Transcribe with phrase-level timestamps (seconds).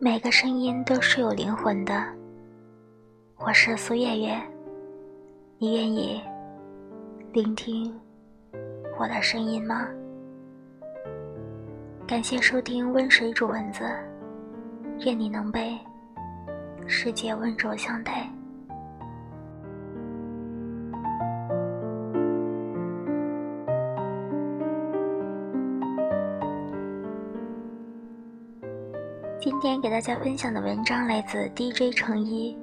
[0.00, 2.04] 每个声音都是有灵魂的。
[3.36, 4.40] 我是苏月月，
[5.58, 6.22] 你愿意
[7.32, 7.92] 聆听
[8.96, 9.88] 我的声音吗？
[12.06, 13.82] 感谢收听温水煮蚊子，
[15.04, 15.76] 愿你能被
[16.86, 18.30] 世界温柔相待。
[29.40, 32.58] 今天给大家分享的文章来自 DJ 成一。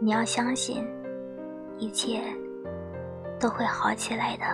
[0.00, 0.82] 你要相信，
[1.76, 2.22] 一切
[3.38, 4.44] 都会好起来的。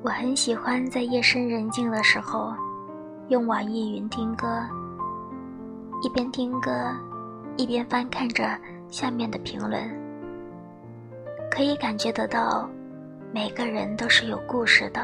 [0.00, 2.54] 我很喜欢在夜深人静的时候，
[3.28, 4.46] 用网易云听歌，
[6.02, 6.70] 一边听歌，
[7.58, 9.86] 一边翻看着下面的评论，
[11.50, 12.66] 可以感觉得到，
[13.34, 15.02] 每个人都是有故事的。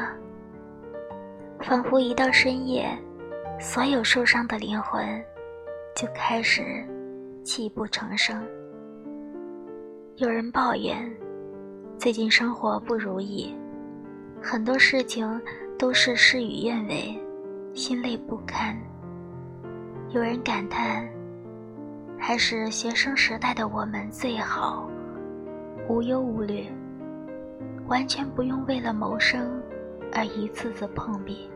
[1.61, 2.87] 仿佛一到深夜，
[3.59, 5.03] 所有受伤的灵魂
[5.95, 6.63] 就开始
[7.43, 8.41] 泣不成声。
[10.15, 10.97] 有人抱怨
[11.97, 13.53] 最近生活不如意，
[14.41, 15.41] 很多事情
[15.77, 17.19] 都是事与愿违，
[17.73, 18.77] 心累不堪。
[20.09, 21.05] 有人感叹，
[22.17, 24.89] 还是学生时代的我们最好，
[25.89, 26.67] 无忧无虑，
[27.87, 29.61] 完全不用为了谋生。
[30.13, 31.49] 而一次次碰壁。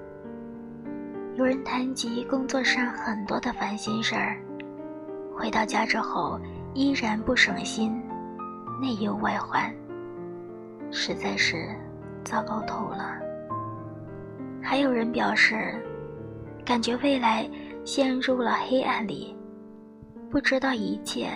[1.35, 4.38] 有人谈及工作上很多的烦心事儿，
[5.33, 6.39] 回到家之后
[6.73, 8.02] 依然不省心，
[8.81, 9.73] 内忧外患，
[10.91, 11.69] 实在是
[12.23, 13.16] 糟糕透了。
[14.61, 15.73] 还有人表示，
[16.66, 17.49] 感觉未来
[17.85, 19.35] 陷入了黑暗里，
[20.29, 21.29] 不知道一切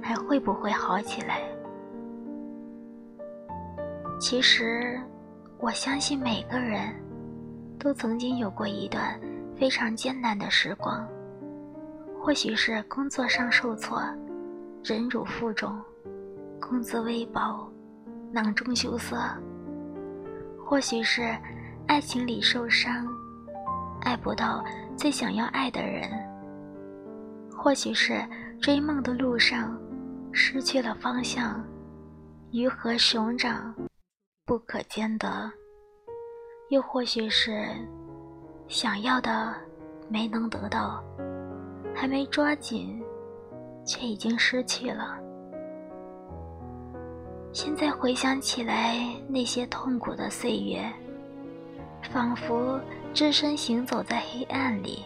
[0.00, 1.40] 还会不会好起来。
[4.18, 5.00] 其实。
[5.62, 6.90] 我相信每个人
[7.78, 9.20] 都曾经有过一段
[9.58, 11.06] 非常艰难的时光，
[12.18, 14.02] 或许是工作上受挫，
[14.82, 15.78] 忍辱负重，
[16.58, 17.70] 工资微薄，
[18.32, 19.18] 囊中羞涩；
[20.64, 21.36] 或许是
[21.86, 23.06] 爱情里受伤，
[24.00, 24.64] 爱不到
[24.96, 26.08] 最想要爱的人；
[27.54, 28.26] 或许是
[28.62, 29.78] 追梦的路上
[30.32, 31.62] 失去了方向，
[32.50, 33.74] 鱼和熊掌。
[34.50, 35.48] 不可兼得，
[36.70, 37.68] 又或许是
[38.66, 39.54] 想要的
[40.08, 41.00] 没能得到，
[41.94, 43.00] 还没抓紧，
[43.86, 45.16] 却已经失去了。
[47.52, 48.96] 现在回想起来，
[49.28, 50.84] 那些痛苦的岁月，
[52.12, 52.80] 仿佛
[53.14, 55.04] 只身行走在黑暗里，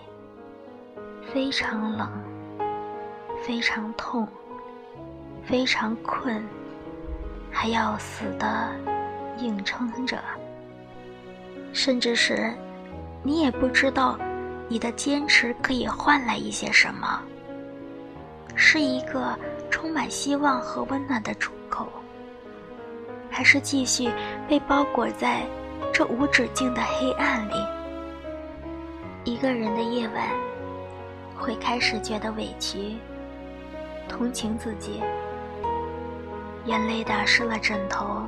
[1.20, 2.10] 非常冷，
[3.42, 4.26] 非常痛，
[5.42, 6.42] 非常困，
[7.52, 8.93] 还要死的。
[9.38, 10.18] 硬撑着，
[11.72, 12.52] 甚至是
[13.22, 14.18] 你也不知道
[14.68, 17.20] 你的坚持可以换来一些什么，
[18.54, 19.38] 是一个
[19.70, 21.88] 充满希望和温暖的出口，
[23.30, 24.10] 还是继续
[24.48, 25.42] 被包裹在
[25.92, 27.54] 这无止境的黑暗里？
[29.24, 30.28] 一个人的夜晚，
[31.36, 32.96] 会开始觉得委屈，
[34.08, 35.02] 同情自己，
[36.66, 38.22] 眼泪打湿了枕头。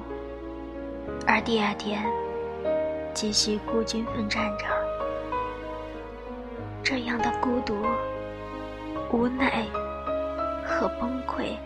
[1.25, 2.05] 而第二天，
[3.15, 4.65] 继续孤军奋战着。
[6.83, 7.75] 这样的孤独、
[9.13, 9.65] 无奈
[10.65, 11.57] 和崩溃，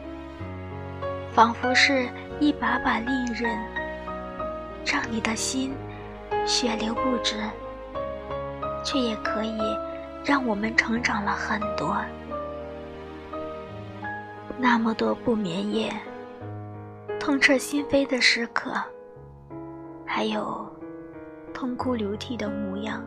[1.32, 3.50] 仿佛是一把把利刃，
[4.86, 5.74] 让你的心
[6.46, 7.36] 血流不止，
[8.82, 9.60] 却也可以
[10.24, 11.96] 让我们成长了很多。
[14.56, 15.92] 那么多不眠夜、
[17.18, 18.72] 痛彻心扉的时刻。
[20.12, 20.68] 还有
[21.54, 23.00] 痛哭流涕的模样，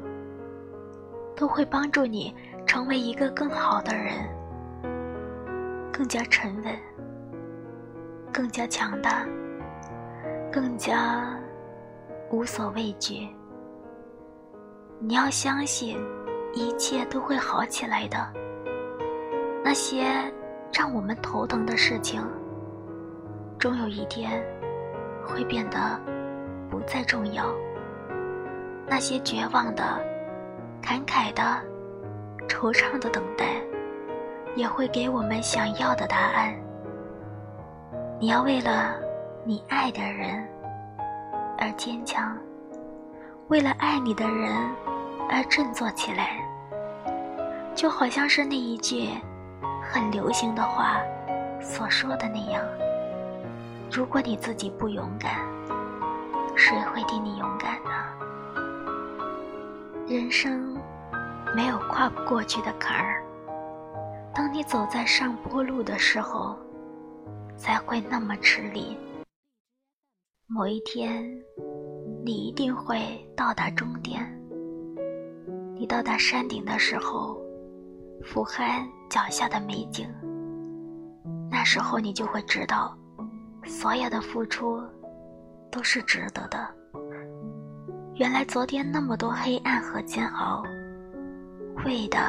[1.35, 2.33] 都会帮助你
[2.65, 4.13] 成为一个更好的人，
[5.91, 6.73] 更加沉稳，
[8.31, 9.27] 更加强大，
[10.49, 11.37] 更加
[12.31, 13.27] 无所畏惧。
[14.97, 15.99] 你要相信，
[16.53, 18.17] 一切都会好起来的。
[19.61, 20.05] 那些
[20.71, 22.25] 让我们头疼的事情，
[23.59, 24.41] 终有一天
[25.27, 26.12] 会变得。
[26.73, 27.45] 不再重要。
[28.87, 29.83] 那些绝望的、
[30.81, 31.61] 感慨的、
[32.49, 33.45] 惆怅的等待，
[34.55, 36.51] 也会给我们想要的答案。
[38.19, 38.95] 你要为了
[39.45, 40.43] 你爱的人
[41.59, 42.35] 而坚强，
[43.49, 44.51] 为了爱你的人
[45.29, 46.43] 而振作起来。
[47.75, 49.09] 就好像是那一句
[49.83, 50.97] 很流行的话
[51.61, 52.63] 所说的那样：
[53.91, 55.35] 如果你自己不勇敢。
[56.55, 57.89] 谁会替你勇敢呢？
[60.07, 60.77] 人生
[61.55, 63.23] 没有跨不过去的坎儿。
[64.33, 66.57] 当你走在上坡路的时候，
[67.55, 68.97] 才会那么吃力。
[70.47, 71.23] 某一天，
[72.25, 72.99] 你一定会
[73.35, 74.21] 到达终点。
[75.75, 77.41] 你到达山顶的时候，
[78.23, 80.07] 俯瞰脚下的美景。
[81.49, 82.97] 那时候，你就会知道，
[83.65, 84.81] 所有的付出
[85.73, 86.69] 都是值得的。
[88.13, 90.61] 原来，昨天那么多黑暗和煎熬，
[91.83, 92.19] 为的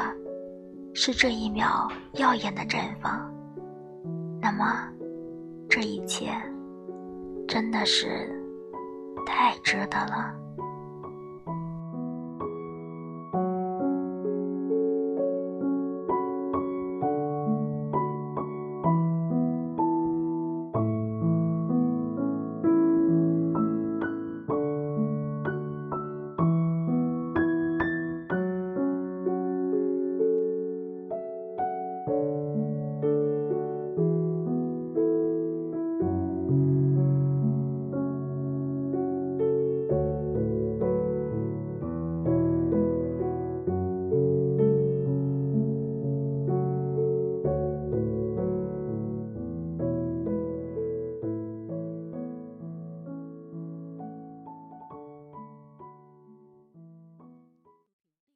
[0.95, 3.31] 是这一秒耀眼的绽放。
[4.41, 4.89] 那么，
[5.69, 6.31] 这一切
[7.47, 8.27] 真的是
[9.27, 10.33] 太值得了。